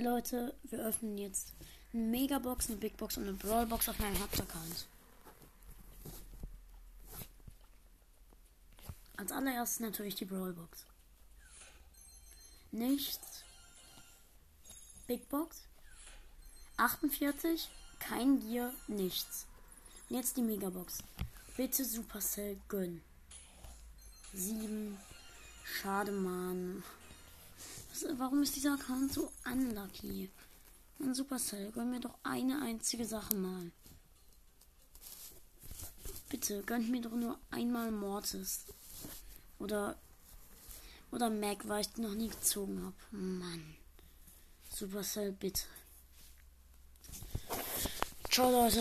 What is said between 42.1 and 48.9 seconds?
nie gezogen habe. Mann. Supercell, bitte. Ciao, Leute.